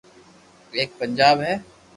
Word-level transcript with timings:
ايڪ 0.77 0.89
پنجاب 0.99 1.37
ھي 1.47 1.53